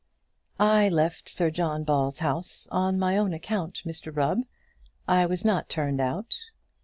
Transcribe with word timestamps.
"I 0.59 0.89
left 0.89 1.29
Sir 1.29 1.51
John 1.51 1.83
Ball's 1.83 2.17
house 2.17 2.67
on 2.71 2.97
my 2.97 3.19
own 3.19 3.35
account, 3.35 3.83
Mr 3.85 4.11
Rubb; 4.11 4.39
I 5.07 5.27
was 5.27 5.45
not 5.45 5.69
turned 5.69 6.01
out." 6.01 6.39